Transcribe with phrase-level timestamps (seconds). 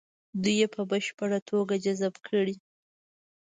[0.43, 2.55] دوی یې په بشپړه توګه جذب کړي.